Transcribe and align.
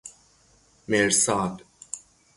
مرصاد 0.87 1.63